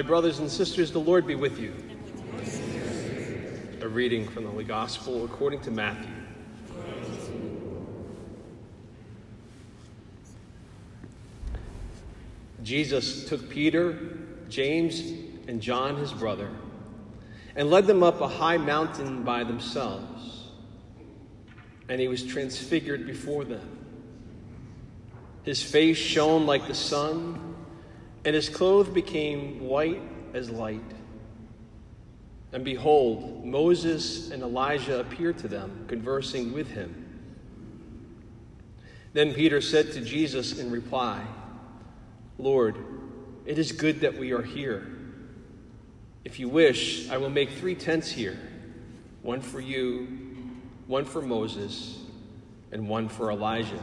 [0.00, 1.74] My brothers and sisters, the Lord be with you.
[3.82, 6.08] A reading from the Holy Gospel according to Matthew.
[12.62, 14.16] Jesus took Peter,
[14.48, 15.02] James,
[15.46, 16.48] and John, his brother,
[17.54, 20.48] and led them up a high mountain by themselves.
[21.90, 23.68] And he was transfigured before them.
[25.42, 27.49] His face shone like the sun,
[28.24, 30.02] and his clothes became white
[30.34, 30.80] as light.
[32.52, 37.06] And behold, Moses and Elijah appeared to them, conversing with him.
[39.12, 41.24] Then Peter said to Jesus in reply,
[42.38, 42.76] Lord,
[43.46, 44.86] it is good that we are here.
[46.24, 48.38] If you wish, I will make three tents here
[49.22, 50.06] one for you,
[50.86, 51.98] one for Moses,
[52.72, 53.82] and one for Elijah.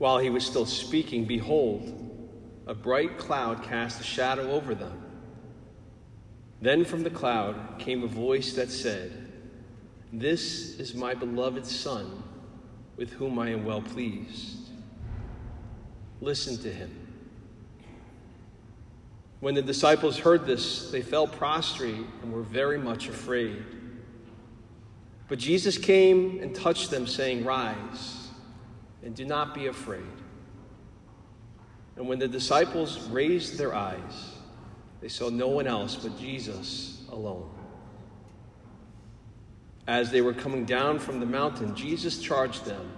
[0.00, 1.92] While he was still speaking, behold,
[2.66, 4.98] a bright cloud cast a shadow over them.
[6.62, 9.30] Then from the cloud came a voice that said,
[10.10, 12.22] This is my beloved Son,
[12.96, 14.70] with whom I am well pleased.
[16.22, 17.06] Listen to him.
[19.40, 23.62] When the disciples heard this, they fell prostrate and were very much afraid.
[25.28, 28.19] But Jesus came and touched them, saying, Rise
[29.02, 30.02] and do not be afraid.
[31.96, 34.34] And when the disciples raised their eyes,
[35.00, 37.50] they saw no one else but Jesus alone.
[39.86, 42.92] As they were coming down from the mountain, Jesus charged them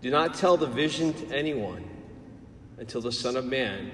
[0.00, 1.88] Do not tell the vision to anyone
[2.78, 3.90] until the Son of Man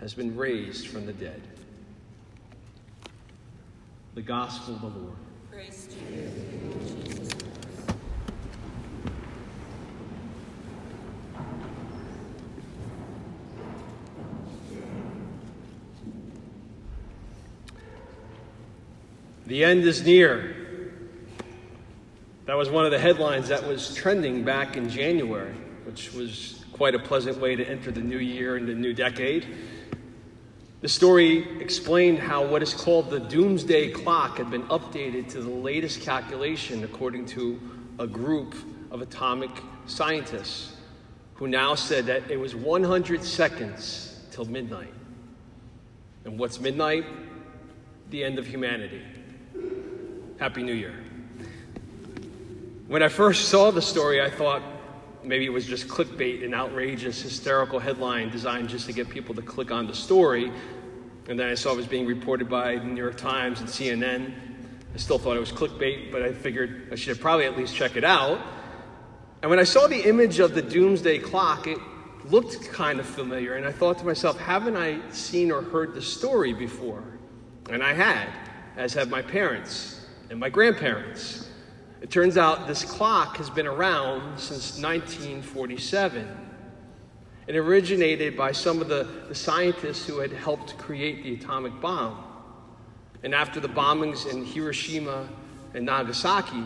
[0.00, 1.40] has been raised from the dead.
[4.14, 5.16] The Gospel of the Lord.
[5.50, 6.30] Praise to you,
[19.46, 20.56] The end is near.
[22.46, 26.94] That was one of the headlines that was trending back in January, which was quite
[26.94, 29.46] a pleasant way to enter the new year and the new decade.
[30.80, 35.50] The story explained how what is called the doomsday clock had been updated to the
[35.50, 37.60] latest calculation according to
[37.98, 38.54] a group
[38.90, 39.50] of atomic
[39.86, 40.76] scientists
[41.34, 44.92] who now said that it was 100 seconds till midnight.
[46.24, 47.04] And what's midnight?
[48.08, 49.02] The end of humanity.
[50.40, 50.94] Happy New Year.
[52.88, 54.62] When I first saw the story, I thought
[55.22, 59.42] maybe it was just clickbait, an outrageous, hysterical headline designed just to get people to
[59.42, 60.50] click on the story.
[61.28, 64.32] And then I saw it was being reported by the New York Times and CNN.
[64.94, 67.96] I still thought it was clickbait, but I figured I should probably at least check
[67.96, 68.40] it out.
[69.42, 71.78] And when I saw the image of the doomsday clock, it
[72.30, 73.56] looked kind of familiar.
[73.56, 77.04] And I thought to myself, haven't I seen or heard the story before?
[77.68, 78.30] And I had,
[78.78, 79.99] as have my parents
[80.30, 81.48] and my grandparents.
[82.00, 86.26] It turns out this clock has been around since 1947.
[87.46, 92.24] It originated by some of the, the scientists who had helped create the atomic bomb.
[93.22, 95.28] And after the bombings in Hiroshima
[95.74, 96.64] and Nagasaki,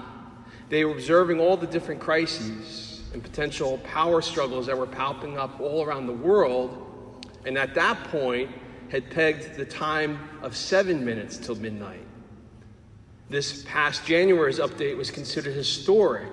[0.68, 5.58] they were observing all the different crises and potential power struggles that were popping up
[5.58, 7.26] all around the world.
[7.46, 8.50] And at that point,
[8.90, 12.06] had pegged the time of seven minutes till midnight.
[13.30, 16.30] This past January's update was considered historic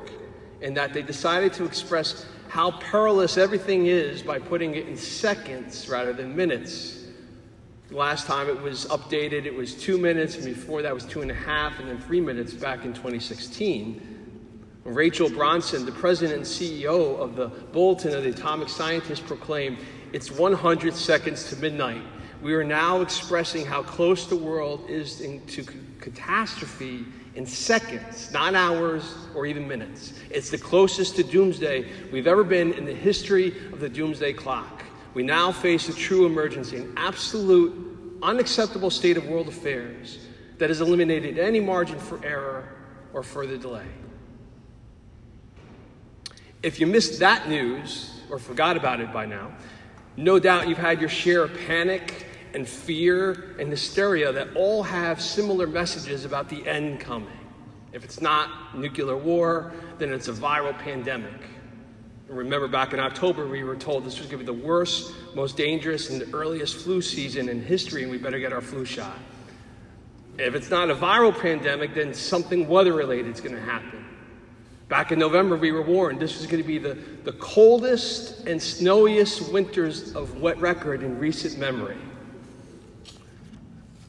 [0.62, 5.88] in that they decided to express how perilous everything is by putting it in seconds
[5.88, 7.06] rather than minutes.
[7.90, 11.31] Last time it was updated, it was two minutes, and before that was two and
[11.31, 14.22] a half, and then three minutes back in 2016.
[14.84, 19.78] Rachel Bronson, the president and CEO of the Bulletin of the Atomic Scientists, proclaimed
[20.12, 22.02] it's 100 seconds to midnight.
[22.41, 25.64] We are now expressing how close the world is to
[25.99, 27.05] catastrophe
[27.35, 30.14] in seconds, not hours or even minutes.
[30.32, 34.84] It's the closest to doomsday we've ever been in the history of the doomsday clock.
[35.14, 40.17] We now face a true emergency, an absolute, unacceptable state of world affairs
[40.58, 42.70] that has eliminated any margin for error
[43.14, 43.87] or further delay.
[46.64, 49.52] If you missed that news or forgot about it by now,
[50.17, 55.22] no doubt you've had your share of panic and fear and hysteria that all have
[55.22, 57.30] similar messages about the end coming.
[57.94, 61.42] If it's not nuclear war, then it's a viral pandemic.
[62.28, 65.14] And remember, back in October, we were told this was going to be the worst,
[65.36, 68.86] most dangerous, and the earliest flu season in history, and we better get our flu
[68.86, 69.18] shot.
[70.38, 74.06] If it's not a viral pandemic, then something weather related is going to happen.
[74.88, 78.62] Back in November, we were warned this was going to be the, the coldest and
[78.62, 81.97] snowiest winters of wet record in recent memory.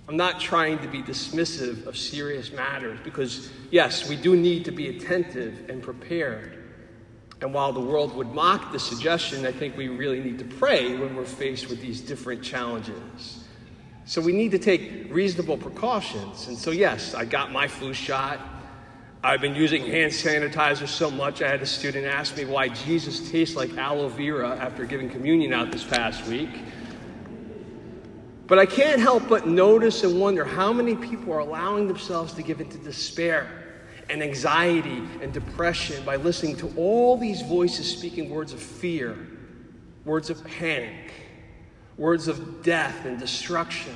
[0.09, 4.73] I'm not trying to be dismissive of serious matters because, yes, we do need to
[4.73, 6.59] be attentive and prepared.
[7.41, 10.97] And while the world would mock the suggestion, I think we really need to pray
[10.97, 13.45] when we're faced with these different challenges.
[14.05, 16.49] So we need to take reasonable precautions.
[16.49, 18.41] And so, yes, I got my flu shot.
[19.25, 23.31] I've been using hand sanitizer so much, I had a student ask me why Jesus
[23.31, 26.51] tastes like aloe vera after giving communion out this past week.
[28.53, 32.43] But I can't help but notice and wonder how many people are allowing themselves to
[32.43, 33.49] give into despair
[34.11, 39.17] and anxiety and depression by listening to all these voices speaking words of fear,
[40.05, 41.15] words of panic,
[41.97, 43.95] words of death and destruction.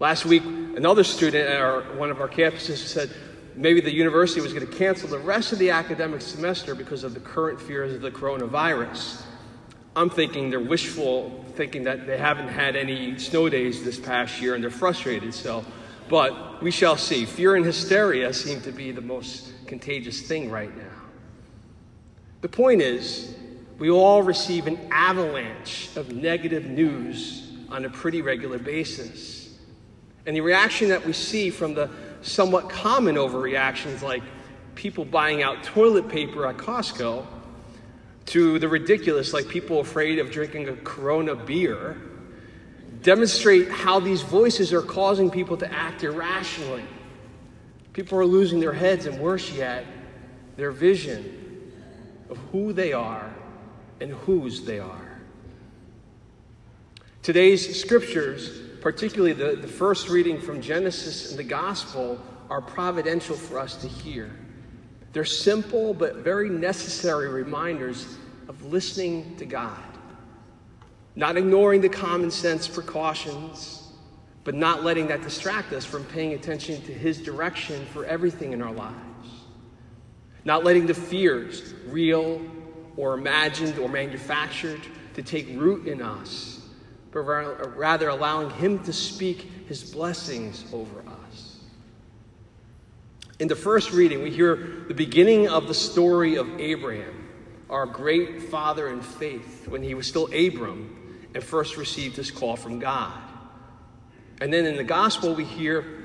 [0.00, 3.10] Last week, another student at our, one of our campuses said
[3.54, 7.14] maybe the university was going to cancel the rest of the academic semester because of
[7.14, 9.22] the current fears of the coronavirus.
[10.00, 14.54] I'm thinking they're wishful, thinking that they haven't had any snow days this past year
[14.54, 15.34] and they're frustrated.
[15.34, 15.62] So,
[16.08, 17.26] but we shall see.
[17.26, 21.02] Fear and hysteria seem to be the most contagious thing right now.
[22.40, 23.34] The point is,
[23.78, 29.54] we all receive an avalanche of negative news on a pretty regular basis.
[30.24, 31.90] And the reaction that we see from the
[32.22, 34.22] somewhat common overreactions, like
[34.76, 37.26] people buying out toilet paper at Costco,
[38.26, 42.00] to the ridiculous, like people afraid of drinking a Corona beer,
[43.02, 46.84] demonstrate how these voices are causing people to act irrationally.
[47.92, 49.84] People are losing their heads, and worse yet,
[50.56, 51.72] their vision
[52.28, 53.34] of who they are
[54.00, 55.20] and whose they are.
[57.22, 62.18] Today's scriptures, particularly the, the first reading from Genesis and the Gospel,
[62.48, 64.30] are providential for us to hear.
[65.12, 68.16] They're simple but very necessary reminders
[68.48, 69.78] of listening to God,
[71.16, 73.92] not ignoring the common sense precautions,
[74.44, 78.62] but not letting that distract us from paying attention to His direction for everything in
[78.62, 79.28] our lives,
[80.44, 82.40] not letting the fears, real
[82.96, 84.80] or imagined or manufactured,
[85.14, 86.60] to take root in us,
[87.10, 91.49] but rather allowing Him to speak His blessings over us.
[93.40, 97.26] In the first reading, we hear the beginning of the story of Abraham,
[97.70, 102.54] our great father in faith, when he was still Abram and first received his call
[102.54, 103.18] from God.
[104.42, 106.04] And then in the gospel, we hear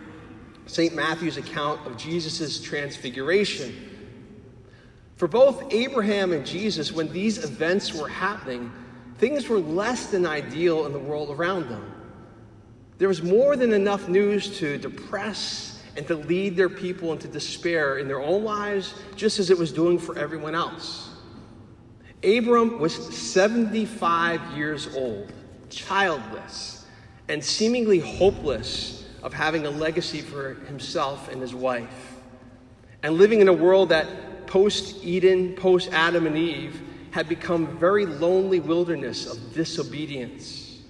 [0.66, 0.96] St.
[0.96, 3.74] Matthew's account of Jesus' transfiguration.
[5.18, 8.72] For both Abraham and Jesus, when these events were happening,
[9.18, 11.92] things were less than ideal in the world around them.
[12.98, 17.98] There was more than enough news to depress and to lead their people into despair
[17.98, 21.10] in their own lives, just as it was doing for everyone else.
[22.24, 25.32] Abram was 75 years old,
[25.70, 26.86] childless,
[27.28, 32.16] and seemingly hopeless of having a legacy for himself and his wife,
[33.04, 36.82] and living in a world that post Eden, post Adam and Eve,
[37.12, 40.82] had become very lonely wilderness of disobedience.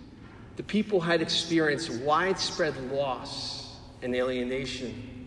[0.56, 3.65] The people had experienced widespread loss
[4.02, 5.26] and alienation.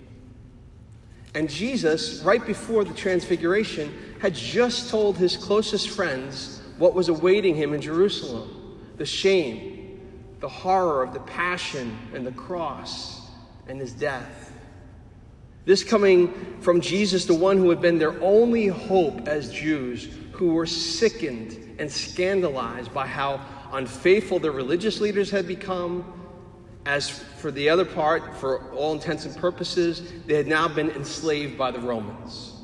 [1.34, 7.54] And Jesus, right before the transfiguration, had just told his closest friends what was awaiting
[7.54, 8.54] him in Jerusalem
[8.96, 10.00] the shame,
[10.40, 13.28] the horror of the passion and the cross
[13.68, 14.52] and his death.
[15.64, 20.54] This coming from Jesus, the one who had been their only hope as Jews, who
[20.54, 23.40] were sickened and scandalized by how
[23.72, 26.27] unfaithful their religious leaders had become
[26.88, 31.58] as for the other part, for all intents and purposes, they had now been enslaved
[31.58, 32.54] by the Romans.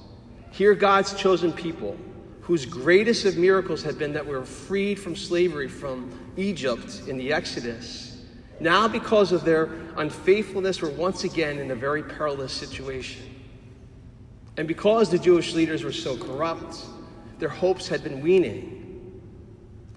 [0.50, 1.94] Here, God's chosen people,
[2.40, 7.18] whose greatest of miracles had been that we were freed from slavery from Egypt in
[7.18, 8.22] the Exodus,
[8.60, 9.64] now, because of their
[9.96, 13.22] unfaithfulness, were once again in a very perilous situation.
[14.56, 16.78] And because the Jewish leaders were so corrupt,
[17.40, 19.20] their hopes had been waning.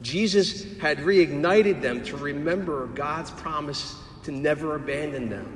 [0.02, 3.96] Jesus had reignited them to remember God's promise
[4.28, 5.54] to never abandon them.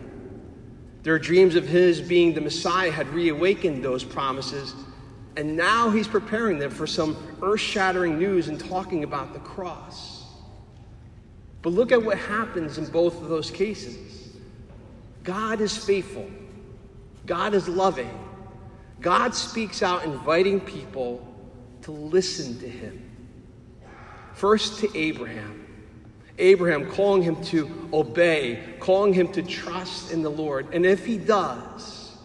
[1.04, 4.74] Their dreams of his being the Messiah had reawakened those promises,
[5.36, 10.24] and now he's preparing them for some earth shattering news and talking about the cross.
[11.62, 14.38] But look at what happens in both of those cases
[15.22, 16.32] God is faithful,
[17.25, 18.18] God is loving,
[19.01, 21.28] God speaks out, inviting people
[21.82, 23.04] to listen to him.
[24.34, 25.61] First to Abraham.
[26.41, 30.74] Abraham, calling him to obey, calling him to trust in the Lord.
[30.74, 32.17] And if he does,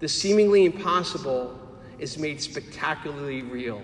[0.00, 1.56] the seemingly impossible
[1.98, 3.80] is made spectacularly real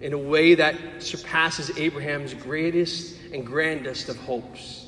[0.00, 4.86] in a way that surpasses Abraham's greatest and grandest of hopes.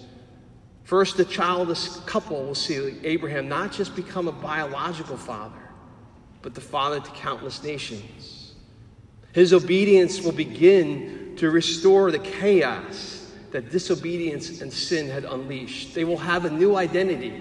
[0.82, 5.70] First, the childless couple will see Abraham not just become a biological father,
[6.42, 8.54] but the father to countless nations.
[9.32, 13.13] His obedience will begin to restore the chaos
[13.54, 15.94] that disobedience and sin had unleashed.
[15.94, 17.40] They will have a new identity.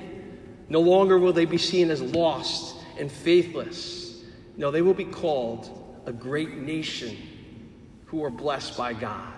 [0.69, 4.21] No longer will they be seen as lost and faithless.
[4.55, 7.17] No, they will be called a great nation
[8.05, 9.33] who are blessed by God.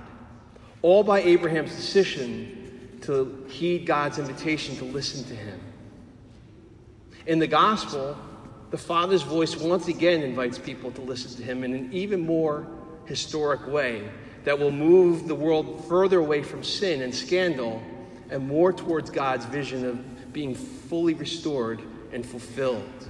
[0.81, 5.61] All by Abraham's decision to heed God's invitation to listen to him.
[7.25, 8.17] In the gospel,
[8.71, 12.67] the Father's voice once again invites people to listen to him in an even more
[13.05, 14.09] historic way
[14.45, 17.81] that will move the world further away from sin and scandal
[18.29, 21.81] and more towards God's vision of being fully restored
[22.13, 23.09] and fulfilled.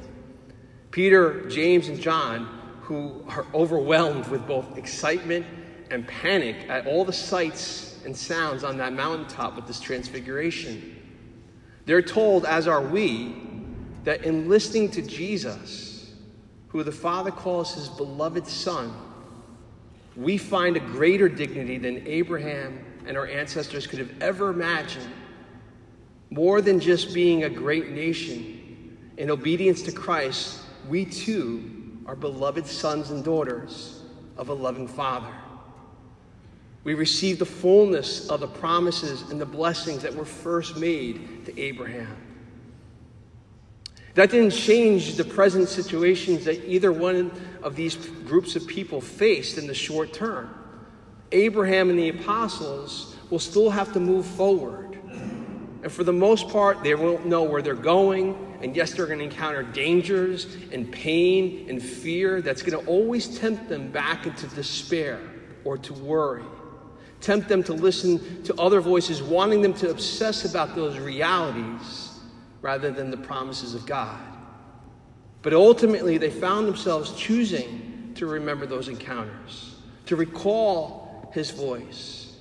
[0.91, 2.45] Peter, James, and John,
[2.81, 5.45] who are overwhelmed with both excitement
[5.91, 10.95] and panic at all the sights and sounds on that mountaintop with this transfiguration.
[11.85, 13.35] They're told, as are we,
[14.03, 16.13] that in listening to Jesus,
[16.69, 18.93] who the Father calls his beloved Son,
[20.15, 25.09] we find a greater dignity than Abraham and our ancestors could have ever imagined.
[26.29, 32.65] More than just being a great nation, in obedience to Christ, we too are beloved
[32.65, 34.01] sons and daughters
[34.37, 35.33] of a loving Father.
[36.83, 41.59] We receive the fullness of the promises and the blessings that were first made to
[41.59, 42.15] Abraham.
[44.15, 47.31] That didn't change the present situations that either one
[47.61, 50.49] of these groups of people faced in the short term.
[51.33, 54.97] Abraham and the apostles will still have to move forward.
[55.83, 58.57] And for the most part, they won't know where they're going.
[58.61, 63.37] And yes, they're going to encounter dangers and pain and fear that's going to always
[63.37, 65.19] tempt them back into despair
[65.65, 66.45] or to worry.
[67.19, 72.04] Tempt them to listen to other voices, wanting them to obsess about those realities
[72.65, 74.19] rather than the promises of God.
[75.43, 79.75] But ultimately, they found themselves choosing to remember those encounters,
[80.07, 82.37] to recall his voice,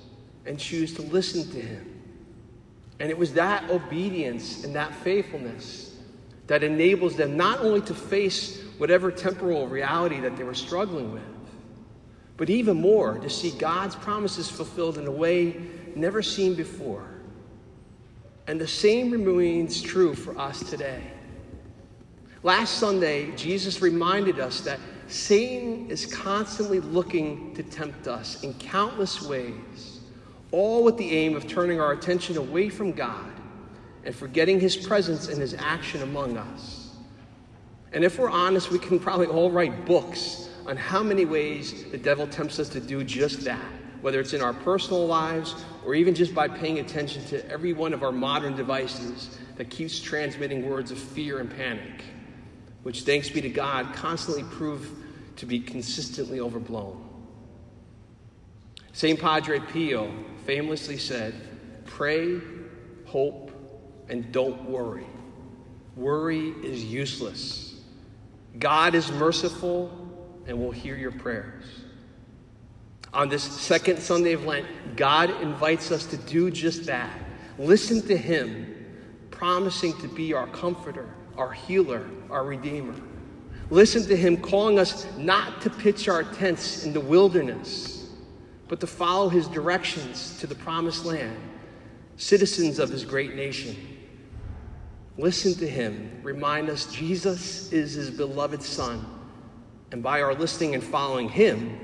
[0.47, 2.01] and choose to listen to him.
[2.99, 5.95] And it was that obedience and that faithfulness
[6.47, 11.21] that enables them not only to face whatever temporal reality that they were struggling with,
[12.35, 15.61] but even more to see God's promises fulfilled in a way
[15.95, 17.14] never seen before.
[18.47, 21.01] And the same remains true for us today.
[22.43, 29.21] Last Sunday, Jesus reminded us that Satan is constantly looking to tempt us in countless
[29.23, 29.99] ways,
[30.51, 33.31] all with the aim of turning our attention away from God
[34.03, 36.91] and forgetting his presence and his action among us.
[37.93, 41.97] And if we're honest, we can probably all write books on how many ways the
[41.97, 43.65] devil tempts us to do just that
[44.05, 47.91] whether it's in our personal lives or even just by paying attention to every one
[47.91, 52.03] of our modern devices that keeps transmitting words of fear and panic,
[52.83, 54.91] which, thanks be to God, constantly prove
[55.37, 57.03] to be consistently overblown.
[58.93, 59.19] St.
[59.19, 60.13] Padre Pio
[60.45, 61.33] famously said,
[61.85, 62.39] Pray,
[63.05, 63.49] hope,
[64.07, 65.07] and don't worry.
[65.95, 67.81] Worry is useless.
[68.59, 69.89] God is merciful
[70.45, 71.84] and will hear your prayers.
[73.15, 74.67] On this second Sunday of Lent,
[74.97, 77.09] God invites us to do just that.
[77.57, 78.75] Listen to Him,
[79.31, 82.93] promising to be our comforter, our healer, our redeemer.
[83.69, 88.09] Listen to Him calling us not to pitch our tents in the wilderness,
[88.67, 91.37] but to follow His directions to the promised land,
[92.17, 93.77] citizens of His great nation.
[95.17, 96.19] Listen to Him.
[96.21, 99.05] Remind us Jesus is His beloved Son.
[99.93, 101.79] And by our listening and following Him,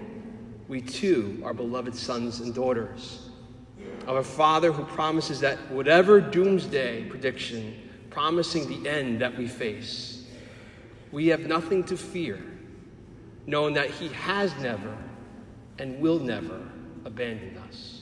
[0.72, 3.28] we too are beloved sons and daughters
[4.08, 7.78] of a Father who promises that whatever doomsday prediction
[8.10, 10.24] promising the end that we face,
[11.12, 12.42] we have nothing to fear,
[13.46, 14.96] knowing that He has never
[15.78, 16.62] and will never
[17.04, 18.01] abandon us.